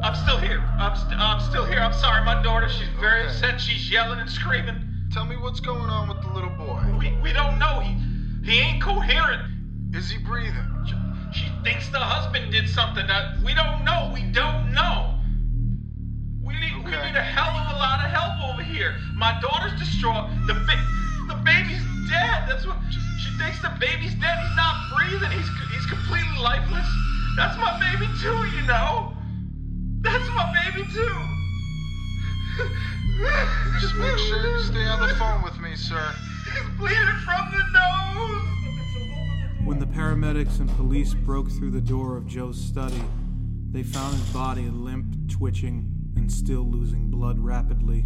I'm 0.02 0.16
still 0.16 0.38
here. 0.38 0.58
I'm, 0.78 0.96
st- 0.96 1.18
I'm 1.18 1.40
still 1.40 1.64
here. 1.64 1.78
I'm 1.78 1.92
sorry, 1.92 2.24
my 2.24 2.42
daughter. 2.42 2.68
She's 2.68 2.88
very 2.98 3.20
okay. 3.20 3.28
upset. 3.30 3.60
She's 3.60 3.90
yelling 3.90 4.18
and 4.18 4.28
screaming. 4.28 4.74
Tell 5.12 5.24
me 5.24 5.36
what's 5.36 5.60
going 5.60 5.88
on 5.88 6.08
with 6.08 6.20
the 6.22 6.32
little 6.34 6.50
boy. 6.50 6.82
We 6.98 7.14
we 7.22 7.32
don't 7.32 7.58
know. 7.58 7.78
He 7.78 7.94
he 8.42 8.58
ain't 8.58 8.82
coherent. 8.82 9.42
Is 9.94 10.10
he 10.10 10.18
breathing? 10.18 10.66
She, 10.86 10.94
she 11.38 11.46
thinks 11.62 11.88
the 11.90 12.00
husband 12.00 12.50
did 12.50 12.68
something. 12.68 13.04
Uh, 13.04 13.38
we 13.44 13.54
don't 13.54 13.84
know. 13.84 14.10
We 14.12 14.22
don't 14.32 14.72
know. 14.72 15.14
We 16.42 16.58
need, 16.58 16.72
okay. 16.82 16.98
we 16.98 17.06
need 17.06 17.14
a 17.14 17.22
hell 17.22 17.54
of 17.54 17.76
a 17.76 17.78
lot 17.78 18.02
of 18.02 18.10
help 18.10 18.50
over 18.50 18.62
here. 18.62 18.96
My 19.14 19.38
daughter's 19.40 19.78
distraught. 19.78 20.30
The 20.48 20.54
ba- 20.54 20.86
the 21.28 21.38
baby's 21.46 21.84
dead. 22.10 22.50
That's 22.50 22.66
what 22.66 22.76
she, 22.90 22.98
she 23.22 23.30
thinks 23.38 23.62
the 23.62 23.70
baby's 23.78 24.18
dead. 24.18 24.34
He's 24.34 24.56
not 24.58 24.74
breathing. 24.96 25.30
He's 25.30 25.46
he's 25.70 25.86
completely 25.86 26.42
lifeless. 26.42 26.88
That's 27.36 27.56
my 27.56 27.78
baby 27.78 28.10
too, 28.18 28.34
you 28.58 28.66
know. 28.66 29.11
That's 30.12 30.28
my 30.28 30.52
baby 30.52 30.86
too. 30.92 31.16
Just 33.80 33.94
make 33.96 34.18
sure 34.18 34.46
you 34.46 34.58
stay 34.62 34.84
on 34.84 35.08
the 35.08 35.14
phone 35.14 35.42
with 35.42 35.58
me, 35.58 35.74
sir. 35.74 36.12
He's 36.44 36.78
bleeding 36.78 37.18
from 37.24 37.50
the 37.50 37.64
nose. 37.72 38.52
When 39.64 39.78
the 39.78 39.86
paramedics 39.86 40.60
and 40.60 40.68
police 40.76 41.14
broke 41.14 41.50
through 41.50 41.70
the 41.70 41.80
door 41.80 42.18
of 42.18 42.26
Joe's 42.26 42.60
study, 42.62 43.02
they 43.70 43.82
found 43.82 44.14
his 44.14 44.28
body 44.34 44.68
limp, 44.68 45.30
twitching, 45.30 45.88
and 46.14 46.30
still 46.30 46.70
losing 46.70 47.08
blood 47.08 47.38
rapidly. 47.38 48.04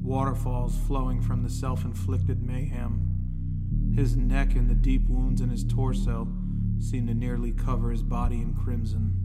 Waterfalls 0.00 0.78
flowing 0.86 1.20
from 1.20 1.42
the 1.42 1.50
self 1.50 1.84
inflicted 1.84 2.42
mayhem. 2.42 3.92
His 3.94 4.16
neck 4.16 4.54
and 4.54 4.70
the 4.70 4.74
deep 4.74 5.06
wounds 5.10 5.42
in 5.42 5.50
his 5.50 5.62
torso 5.62 6.26
seemed 6.78 7.08
to 7.08 7.14
nearly 7.14 7.52
cover 7.52 7.90
his 7.90 8.02
body 8.02 8.36
in 8.36 8.54
crimson. 8.54 9.21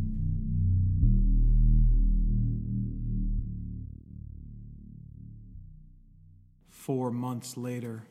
Four 6.88 7.12
months 7.12 7.58
later, 7.58 8.04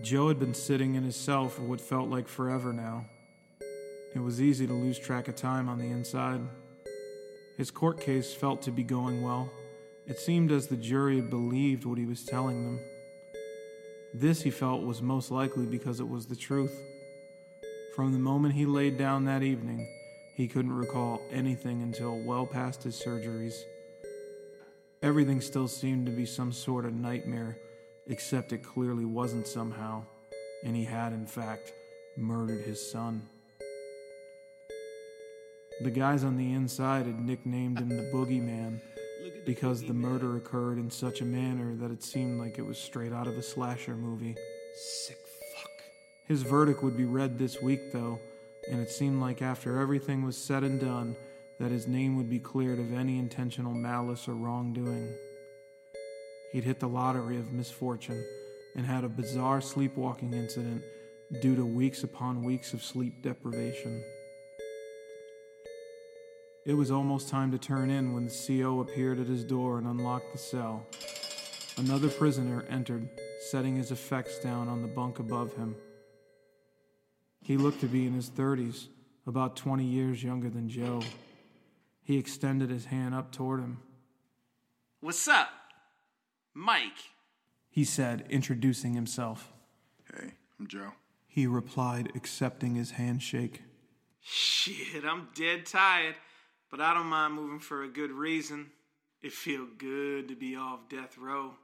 Joe 0.00 0.28
had 0.28 0.38
been 0.38 0.54
sitting 0.54 0.94
in 0.94 1.02
his 1.02 1.14
cell 1.14 1.50
for 1.50 1.60
what 1.60 1.78
felt 1.78 2.08
like 2.08 2.26
forever 2.26 2.72
now. 2.72 3.04
It 4.14 4.20
was 4.20 4.40
easy 4.40 4.66
to 4.66 4.72
lose 4.72 4.98
track 4.98 5.28
of 5.28 5.36
time 5.36 5.68
on 5.68 5.76
the 5.76 5.84
inside. 5.84 6.40
His 7.58 7.70
court 7.70 8.00
case 8.00 8.32
felt 8.32 8.62
to 8.62 8.70
be 8.70 8.82
going 8.82 9.20
well. 9.20 9.50
It 10.06 10.18
seemed 10.18 10.50
as 10.50 10.66
the 10.66 10.78
jury 10.78 11.16
had 11.16 11.28
believed 11.28 11.84
what 11.84 11.98
he 11.98 12.06
was 12.06 12.24
telling 12.24 12.64
them. 12.64 12.80
This, 14.14 14.40
he 14.40 14.50
felt, 14.50 14.84
was 14.84 15.02
most 15.02 15.30
likely 15.30 15.66
because 15.66 16.00
it 16.00 16.08
was 16.08 16.24
the 16.24 16.34
truth. 16.34 16.80
From 17.94 18.14
the 18.14 18.18
moment 18.18 18.54
he 18.54 18.64
laid 18.64 18.96
down 18.96 19.26
that 19.26 19.42
evening, 19.42 19.86
he 20.34 20.48
couldn't 20.48 20.72
recall 20.72 21.20
anything 21.30 21.82
until 21.82 22.18
well 22.20 22.46
past 22.46 22.84
his 22.84 22.98
surgeries. 22.98 23.52
Everything 25.04 25.42
still 25.42 25.68
seemed 25.68 26.06
to 26.06 26.12
be 26.12 26.24
some 26.24 26.50
sort 26.50 26.86
of 26.86 26.94
nightmare, 26.94 27.58
except 28.06 28.54
it 28.54 28.62
clearly 28.62 29.04
wasn't 29.04 29.46
somehow, 29.46 30.02
and 30.64 30.74
he 30.74 30.82
had, 30.82 31.12
in 31.12 31.26
fact, 31.26 31.74
murdered 32.16 32.64
his 32.64 32.90
son. 32.90 33.20
The 35.82 35.90
guys 35.90 36.24
on 36.24 36.38
the 36.38 36.54
inside 36.54 37.04
had 37.04 37.20
nicknamed 37.20 37.80
him 37.80 37.90
the 37.90 38.10
Boogeyman 38.14 38.80
because 39.44 39.82
the 39.82 39.92
murder 39.92 40.38
occurred 40.38 40.78
in 40.78 40.90
such 40.90 41.20
a 41.20 41.26
manner 41.26 41.74
that 41.74 41.90
it 41.90 42.02
seemed 42.02 42.40
like 42.40 42.58
it 42.58 42.64
was 42.64 42.78
straight 42.78 43.12
out 43.12 43.26
of 43.26 43.36
a 43.36 43.42
slasher 43.42 43.96
movie. 43.96 44.34
Sick 44.74 45.18
fuck. 45.54 45.70
His 46.28 46.40
verdict 46.40 46.82
would 46.82 46.96
be 46.96 47.04
read 47.04 47.38
this 47.38 47.60
week, 47.60 47.92
though, 47.92 48.18
and 48.70 48.80
it 48.80 48.90
seemed 48.90 49.20
like 49.20 49.42
after 49.42 49.78
everything 49.78 50.24
was 50.24 50.38
said 50.38 50.64
and 50.64 50.80
done, 50.80 51.14
that 51.58 51.70
his 51.70 51.86
name 51.86 52.16
would 52.16 52.28
be 52.28 52.38
cleared 52.38 52.78
of 52.78 52.92
any 52.92 53.18
intentional 53.18 53.74
malice 53.74 54.28
or 54.28 54.34
wrongdoing. 54.34 55.14
He'd 56.52 56.64
hit 56.64 56.80
the 56.80 56.88
lottery 56.88 57.38
of 57.38 57.52
misfortune 57.52 58.24
and 58.76 58.86
had 58.86 59.04
a 59.04 59.08
bizarre 59.08 59.60
sleepwalking 59.60 60.32
incident 60.32 60.82
due 61.40 61.56
to 61.56 61.64
weeks 61.64 62.04
upon 62.04 62.42
weeks 62.42 62.72
of 62.72 62.82
sleep 62.82 63.22
deprivation. 63.22 64.02
It 66.66 66.74
was 66.74 66.90
almost 66.90 67.28
time 67.28 67.50
to 67.52 67.58
turn 67.58 67.90
in 67.90 68.14
when 68.14 68.24
the 68.24 68.30
CO 68.46 68.80
appeared 68.80 69.20
at 69.20 69.26
his 69.26 69.44
door 69.44 69.78
and 69.78 69.86
unlocked 69.86 70.32
the 70.32 70.38
cell. 70.38 70.86
Another 71.76 72.08
prisoner 72.08 72.64
entered, 72.70 73.08
setting 73.50 73.76
his 73.76 73.90
effects 73.90 74.38
down 74.38 74.68
on 74.68 74.80
the 74.80 74.88
bunk 74.88 75.18
above 75.18 75.54
him. 75.56 75.76
He 77.42 77.58
looked 77.58 77.80
to 77.80 77.86
be 77.86 78.06
in 78.06 78.14
his 78.14 78.30
30s, 78.30 78.86
about 79.26 79.56
20 79.56 79.84
years 79.84 80.22
younger 80.22 80.48
than 80.48 80.68
Joe. 80.68 81.02
He 82.04 82.18
extended 82.18 82.68
his 82.68 82.84
hand 82.84 83.14
up 83.14 83.32
toward 83.32 83.60
him. 83.60 83.78
What's 85.00 85.26
up? 85.26 85.48
Mike. 86.52 87.10
He 87.70 87.82
said, 87.82 88.26
introducing 88.28 88.92
himself. 88.94 89.52
Hey, 90.12 90.34
I'm 90.60 90.66
Joe. 90.66 90.92
He 91.26 91.46
replied, 91.46 92.12
accepting 92.14 92.74
his 92.74 92.92
handshake. 92.92 93.62
Shit, 94.20 95.04
I'm 95.04 95.28
dead 95.34 95.66
tired, 95.66 96.14
but 96.70 96.80
I 96.80 96.94
don't 96.94 97.06
mind 97.06 97.34
moving 97.34 97.58
for 97.58 97.82
a 97.82 97.88
good 97.88 98.12
reason. 98.12 98.70
It 99.22 99.32
feel 99.32 99.66
good 99.78 100.28
to 100.28 100.36
be 100.36 100.54
off 100.54 100.88
death 100.90 101.16
row. 101.16 101.54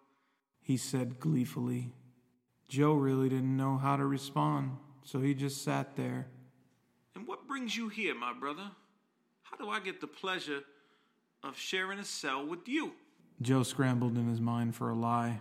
He 0.63 0.79
said 0.79 1.21
gleefully. 1.21 1.93
Joe 2.69 2.95
really 2.95 3.29
didn't 3.29 3.57
know 3.57 3.77
how 3.77 3.97
to 3.97 4.07
respond, 4.07 4.79
so 5.05 5.21
he 5.21 5.35
just 5.35 5.63
sat 5.63 5.97
there. 5.97 6.29
And 7.15 7.27
what 7.27 7.47
brings 7.47 7.77
you 7.77 7.89
here, 7.89 8.15
my 8.15 8.33
brother? 8.33 8.71
How 9.51 9.65
do 9.65 9.71
I 9.71 9.81
get 9.81 10.01
the 10.01 10.07
pleasure 10.07 10.61
of 11.43 11.59
sharing 11.59 11.99
a 11.99 12.05
cell 12.05 12.47
with 12.47 12.69
you? 12.69 12.93
Joe 13.43 13.63
scrambled 13.63 14.17
in 14.17 14.29
his 14.29 14.41
mind 14.41 14.75
for 14.75 14.91
a 14.91 14.95
lie, 14.95 15.41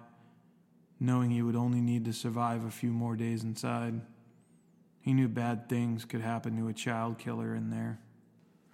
knowing 0.99 1.31
he 1.31 1.41
would 1.41 1.55
only 1.55 1.81
need 1.81 2.05
to 2.05 2.13
survive 2.13 2.65
a 2.65 2.71
few 2.71 2.91
more 2.91 3.15
days 3.15 3.43
inside. 3.43 4.01
He 5.01 5.13
knew 5.13 5.27
bad 5.27 5.69
things 5.69 6.05
could 6.05 6.21
happen 6.21 6.57
to 6.57 6.67
a 6.67 6.73
child 6.73 7.17
killer 7.17 7.55
in 7.55 7.69
there. 7.69 7.99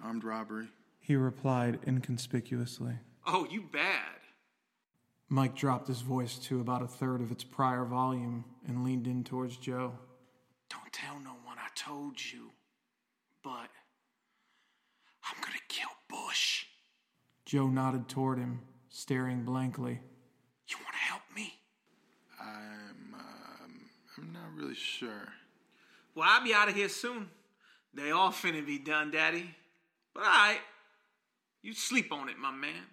Armed 0.03 0.23
robbery. 0.23 0.67
He 0.99 1.15
replied 1.15 1.79
inconspicuously. 1.85 2.93
Oh, 3.27 3.47
you 3.49 3.63
bad. 3.71 4.19
Mike 5.29 5.55
dropped 5.55 5.87
his 5.87 6.01
voice 6.01 6.37
to 6.37 6.61
about 6.61 6.83
a 6.83 6.87
third 6.87 7.21
of 7.21 7.31
its 7.31 7.43
prior 7.43 7.83
volume 7.83 8.45
and 8.67 8.83
leaned 8.83 9.07
in 9.07 9.23
towards 9.23 9.57
Joe. 9.57 9.93
Don't 10.69 10.93
tell 10.93 11.19
no 11.19 11.35
one 11.43 11.57
I 11.57 11.67
told 11.75 12.23
you, 12.31 12.51
but 13.43 13.69
I'm 15.27 15.41
gonna 15.41 15.59
kill 15.67 15.89
Bush. 16.07 16.65
Joe 17.45 17.67
nodded 17.67 18.07
toward 18.07 18.37
him, 18.37 18.61
staring 18.89 19.43
blankly. 19.43 19.99
You 20.67 20.77
wanna 20.83 20.97
help 20.97 21.21
me? 21.35 21.53
I'm, 22.39 23.13
um, 23.13 23.89
I'm 24.17 24.33
not 24.33 24.53
really 24.55 24.75
sure. 24.75 25.29
Well, 26.15 26.27
I'll 26.29 26.43
be 26.43 26.53
out 26.53 26.69
of 26.69 26.75
here 26.75 26.89
soon. 26.89 27.29
They 27.93 28.11
all 28.11 28.31
finna 28.31 28.65
be 28.65 28.77
done, 28.77 29.11
Daddy. 29.11 29.55
But 30.13 30.23
alright, 30.23 30.61
you 31.61 31.73
sleep 31.73 32.11
on 32.11 32.29
it, 32.29 32.37
my 32.37 32.51
man. 32.51 32.83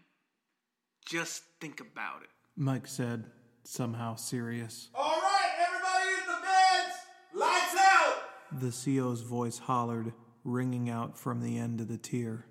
Just 1.07 1.43
think 1.61 1.81
about 1.81 2.23
it. 2.23 2.29
Mike 2.57 2.87
said, 2.87 3.25
somehow 3.65 4.15
serious. 4.17 4.89
All 4.95 5.21
right, 5.21 5.51
everybody 5.67 6.11
in 6.21 6.27
the 6.27 6.41
beds! 6.43 6.95
Lights 7.35 7.77
out! 7.79 8.61
The 8.61 9.01
CO's 9.01 9.23
voice 9.23 9.59
hollered, 9.59 10.13
ringing 10.45 10.91
out 10.91 11.19
from 11.19 11.41
the 11.41 11.59
end 11.59 11.81
of 11.81 11.89
the 11.89 11.99
tier. 11.99 12.47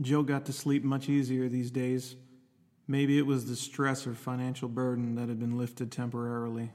Joe 0.00 0.22
got 0.22 0.46
to 0.46 0.52
sleep 0.52 0.82
much 0.82 1.08
easier 1.08 1.48
these 1.48 1.70
days. 1.70 2.16
Maybe 2.86 3.18
it 3.18 3.26
was 3.26 3.46
the 3.46 3.56
stress 3.56 4.06
or 4.06 4.14
financial 4.14 4.68
burden 4.68 5.14
that 5.14 5.28
had 5.28 5.38
been 5.38 5.56
lifted 5.56 5.92
temporarily. 5.92 6.72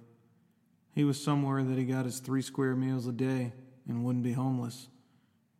He 0.93 1.03
was 1.03 1.21
somewhere 1.21 1.63
that 1.63 1.77
he 1.77 1.85
got 1.85 2.05
his 2.05 2.19
three 2.19 2.41
square 2.41 2.75
meals 2.75 3.07
a 3.07 3.11
day 3.11 3.53
and 3.87 4.03
wouldn't 4.03 4.23
be 4.23 4.33
homeless. 4.33 4.87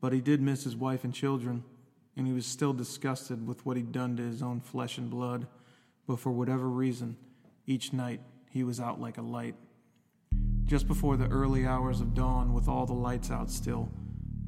But 0.01 0.13
he 0.13 0.21
did 0.21 0.41
miss 0.41 0.63
his 0.63 0.75
wife 0.75 1.03
and 1.03 1.13
children, 1.13 1.63
and 2.15 2.25
he 2.25 2.33
was 2.33 2.45
still 2.45 2.73
disgusted 2.73 3.45
with 3.45 3.65
what 3.65 3.77
he'd 3.77 3.91
done 3.91 4.15
to 4.17 4.23
his 4.23 4.41
own 4.41 4.61
flesh 4.61 4.97
and 4.97 5.09
blood. 5.09 5.47
But 6.07 6.19
for 6.19 6.31
whatever 6.31 6.69
reason, 6.69 7.17
each 7.67 7.93
night 7.93 8.21
he 8.49 8.63
was 8.63 8.79
out 8.79 8.99
like 8.99 9.17
a 9.17 9.21
light. 9.21 9.55
Just 10.65 10.87
before 10.87 11.17
the 11.17 11.27
early 11.29 11.65
hours 11.65 11.99
of 11.99 12.13
dawn, 12.13 12.53
with 12.53 12.67
all 12.67 12.85
the 12.85 12.93
lights 12.93 13.29
out 13.29 13.51
still, 13.51 13.89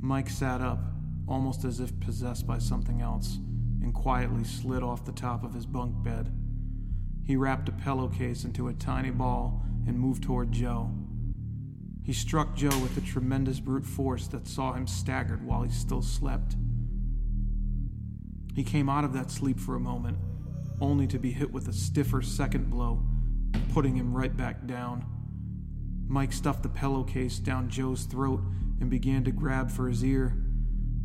Mike 0.03 0.29
sat 0.29 0.62
up, 0.62 0.79
almost 1.27 1.63
as 1.63 1.79
if 1.79 1.98
possessed 2.00 2.48
by 2.48 2.58
something 2.58 3.01
else, 3.01 3.38
and 3.84 3.93
quietly 3.93 4.43
slid 4.43 4.81
off 4.81 5.05
the 5.05 5.12
top 5.12 5.43
of 5.43 5.53
his 5.53 5.67
bunk 5.67 6.03
bed. 6.03 6.34
He 7.24 7.36
wrapped 7.36 7.70
a 7.70 7.72
pillowcase 7.72 8.43
into 8.43 8.67
a 8.67 8.74
tiny 8.74 9.11
ball 9.11 9.64
and 9.85 10.00
moved 10.00 10.24
toward 10.24 10.51
Joe. 10.51 10.90
He 12.03 12.14
struck 12.14 12.55
Joe 12.55 12.75
with 12.79 12.98
a 12.98 13.01
tremendous 13.01 13.59
brute 13.59 13.85
force 13.85 14.27
that 14.29 14.48
saw 14.48 14.74
him 14.74 14.87
staggered 14.87 15.46
while 15.46 15.61
he 15.61 15.70
still 15.70 16.01
slept. 16.01 16.55
He 18.55 18.64
came 18.64 18.90
out 18.90 19.03
of 19.03 19.14
that 19.14 19.29
sleep 19.29 19.59
for 19.59 19.75
a 19.75 19.79
moment, 19.79 20.18
only 20.81 21.05
to 21.07 21.20
be 21.20 21.31
hit 21.31 21.51
with 21.51 21.68
a 21.68 21.74
stiffer 21.74 22.24
second 22.24 22.72
blow, 22.72 23.03
putting 23.72 23.96
him 23.96 24.16
right 24.16 24.35
back 24.35 24.66
down. 24.66 25.05
Mike 26.07 26.33
stuffed 26.33 26.64
the 26.64 26.70
pillowcase 26.70 27.37
down 27.37 27.70
Joe's 27.70 28.05
throat 28.05 28.42
and 28.81 28.89
began 28.89 29.24
to 29.24 29.31
grab 29.31 29.72
for 29.72 29.87
his 29.87 30.03
ear. 30.03 30.35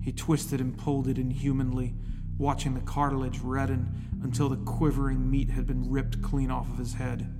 He 0.02 0.12
twisted 0.12 0.60
and 0.60 0.76
pulled 0.76 1.06
it 1.06 1.18
inhumanly, 1.18 1.94
watching 2.38 2.74
the 2.74 2.80
cartilage 2.80 3.38
redden 3.40 4.20
until 4.22 4.48
the 4.48 4.56
quivering 4.56 5.30
meat 5.30 5.50
had 5.50 5.66
been 5.66 5.90
ripped 5.90 6.22
clean 6.22 6.50
off 6.50 6.68
of 6.70 6.78
his 6.78 6.94
head. 6.94 7.32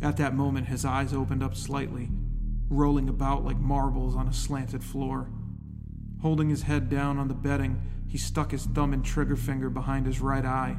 At 0.00 0.16
that 0.18 0.34
moment, 0.34 0.68
his 0.68 0.84
eyes 0.84 1.12
opened 1.12 1.42
up 1.42 1.56
slightly, 1.56 2.10
rolling 2.68 3.08
about 3.08 3.44
like 3.44 3.58
marbles 3.58 4.14
on 4.14 4.28
a 4.28 4.32
slanted 4.32 4.84
floor. 4.84 5.30
Holding 6.22 6.48
his 6.48 6.62
head 6.62 6.88
down 6.88 7.18
on 7.18 7.28
the 7.28 7.34
bedding, 7.34 7.82
he 8.06 8.18
stuck 8.18 8.52
his 8.52 8.64
thumb 8.64 8.92
and 8.92 9.04
trigger 9.04 9.36
finger 9.36 9.70
behind 9.70 10.06
his 10.06 10.20
right 10.20 10.44
eye. 10.44 10.76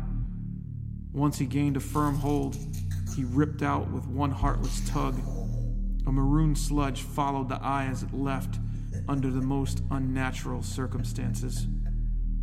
Once 1.11 1.37
he 1.37 1.45
gained 1.45 1.77
a 1.77 1.81
firm 1.81 2.15
hold, 2.15 2.57
he 3.15 3.23
ripped 3.23 3.61
out 3.61 3.89
with 3.91 4.07
one 4.07 4.31
heartless 4.31 4.87
tug. 4.89 5.15
A 6.09 6.11
maroon 6.11 6.55
sludge 6.55 7.03
followed 7.03 7.49
the 7.49 7.61
eye 7.61 7.85
as 7.85 8.01
it 8.01 8.11
left 8.11 8.57
under 9.07 9.29
the 9.29 9.43
most 9.43 9.83
unnatural 9.91 10.63
circumstances. 10.63 11.67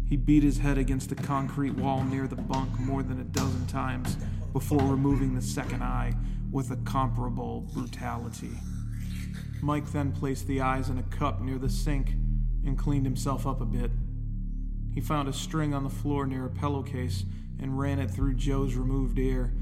He 0.09 0.17
beat 0.17 0.45
his 0.45 0.59
head 0.59 0.79
against 0.79 1.09
the 1.09 1.17
concrete 1.17 1.75
wall 1.75 2.05
near 2.05 2.29
the 2.29 2.37
bunk 2.37 2.79
more 2.79 3.03
than 3.03 3.21
a 3.21 3.25
dozen 3.25 3.67
times 3.67 4.19
before 4.53 4.85
removing 4.85 5.35
the 5.35 5.43
second 5.43 5.83
eye 5.83 6.15
with 6.53 6.71
a 6.71 6.77
comparable 6.77 7.63
brutality. 7.75 8.53
Mike 9.61 9.91
then 9.91 10.13
placed 10.13 10.47
the 10.47 10.61
eyes 10.61 10.89
in 10.89 10.99
a 10.99 11.03
cup 11.03 11.41
near 11.41 11.59
the 11.59 11.69
sink 11.69 12.13
and 12.65 12.79
cleaned 12.79 13.05
himself 13.05 13.49
up 13.49 13.61
a 13.61 13.67
bit. 13.67 13.91
He 14.95 15.01
found 15.01 15.29
a 15.29 15.33
string 15.33 15.75
on 15.75 15.83
the 15.83 15.91
floor 15.91 16.25
near 16.25 16.47
a 16.47 16.51
pillowcase 16.51 17.25
and 17.61 17.77
ran 17.77 17.99
it 17.99 18.13
through 18.13 18.35
Joe's 18.35 18.77
removed 18.77 19.19
ear, 19.19 19.53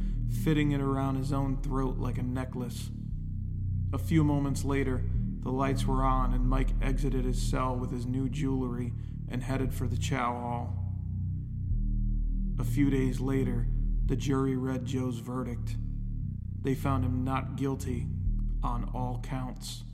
fitting 0.44 0.72
it 0.72 0.82
around 0.82 1.16
his 1.16 1.32
own 1.32 1.56
throat 1.62 1.96
like 1.96 2.18
a 2.18 2.22
necklace. 2.22 2.90
A 3.94 3.98
few 3.98 4.24
moments 4.24 4.64
later, 4.64 5.04
the 5.44 5.52
lights 5.52 5.86
were 5.86 6.02
on 6.02 6.34
and 6.34 6.48
Mike 6.48 6.70
exited 6.82 7.24
his 7.24 7.40
cell 7.40 7.76
with 7.76 7.92
his 7.92 8.06
new 8.06 8.28
jewelry 8.28 8.92
and 9.28 9.40
headed 9.40 9.72
for 9.72 9.86
the 9.86 9.96
chow 9.96 10.32
hall. 10.32 10.92
A 12.58 12.64
few 12.64 12.90
days 12.90 13.20
later, 13.20 13.68
the 14.06 14.16
jury 14.16 14.56
read 14.56 14.84
Joe's 14.84 15.20
verdict. 15.20 15.76
They 16.60 16.74
found 16.74 17.04
him 17.04 17.22
not 17.22 17.54
guilty 17.54 18.08
on 18.64 18.90
all 18.92 19.20
counts. 19.22 19.84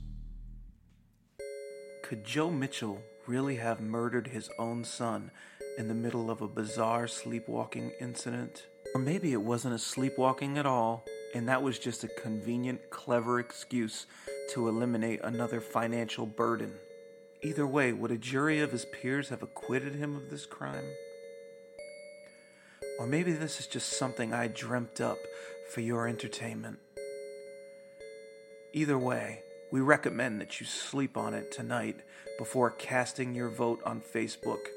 Could 2.01 2.23
Joe 2.23 2.49
Mitchell 2.49 3.03
really 3.27 3.57
have 3.57 3.81
murdered 3.81 4.29
his 4.29 4.49
own 4.57 4.83
son 4.83 5.29
in 5.77 5.87
the 5.87 5.93
middle 5.93 6.31
of 6.31 6.41
a 6.41 6.47
bizarre 6.47 7.07
sleepwalking 7.07 7.91
incident? 8.01 8.65
Or 8.93 9.01
maybe 9.01 9.31
it 9.31 9.41
wasn't 9.41 9.75
a 9.75 9.79
sleepwalking 9.79 10.57
at 10.57 10.65
all, 10.65 11.05
and 11.33 11.47
that 11.47 11.63
was 11.63 11.79
just 11.79 12.03
a 12.03 12.09
convenient, 12.09 12.89
clever 12.89 13.39
excuse 13.39 14.05
to 14.53 14.67
eliminate 14.67 15.21
another 15.23 15.61
financial 15.61 16.25
burden. 16.25 16.73
Either 17.41 17.65
way, 17.65 17.93
would 17.93 18.11
a 18.11 18.17
jury 18.17 18.59
of 18.59 18.71
his 18.71 18.85
peers 18.85 19.29
have 19.29 19.41
acquitted 19.41 19.95
him 19.95 20.15
of 20.15 20.29
this 20.29 20.45
crime? 20.45 20.85
Or 22.99 23.07
maybe 23.07 23.31
this 23.31 23.59
is 23.59 23.67
just 23.67 23.97
something 23.97 24.33
I 24.33 24.47
dreamt 24.47 24.99
up 24.99 25.17
for 25.73 25.81
your 25.81 26.07
entertainment. 26.07 26.79
Either 28.73 28.97
way, 28.97 29.43
we 29.71 29.79
recommend 29.79 30.41
that 30.41 30.59
you 30.59 30.65
sleep 30.65 31.15
on 31.15 31.33
it 31.33 31.51
tonight 31.51 32.01
before 32.37 32.69
casting 32.69 33.33
your 33.33 33.49
vote 33.49 33.81
on 33.85 34.01
Facebook, 34.01 34.67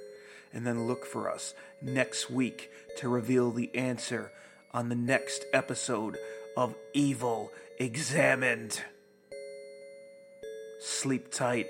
and 0.54 0.66
then 0.66 0.86
look 0.86 1.04
for 1.04 1.30
us 1.30 1.52
next 1.82 2.30
week 2.30 2.70
to 2.96 3.08
reveal 3.08 3.50
the 3.50 3.74
answer 3.74 4.32
on 4.72 4.88
the 4.88 4.94
next 4.94 5.44
episode 5.52 6.16
of 6.56 6.74
Evil 6.94 7.52
Examined. 7.78 8.80
Sleep 10.80 11.30
tight. 11.30 11.66